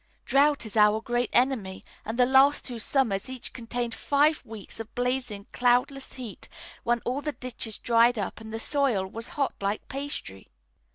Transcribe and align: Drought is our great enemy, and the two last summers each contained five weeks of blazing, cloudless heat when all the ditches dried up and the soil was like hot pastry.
Drought 0.25 0.65
is 0.65 0.75
our 0.75 0.99
great 0.99 1.29
enemy, 1.31 1.83
and 2.03 2.17
the 2.17 2.25
two 2.25 2.31
last 2.31 2.71
summers 2.79 3.29
each 3.29 3.53
contained 3.53 3.93
five 3.93 4.43
weeks 4.43 4.79
of 4.79 4.95
blazing, 4.95 5.45
cloudless 5.53 6.13
heat 6.13 6.47
when 6.83 7.01
all 7.01 7.21
the 7.21 7.33
ditches 7.33 7.77
dried 7.77 8.17
up 8.17 8.41
and 8.41 8.51
the 8.51 8.59
soil 8.59 9.05
was 9.05 9.27
like 9.37 9.51
hot 9.59 9.89
pastry. 9.89 10.47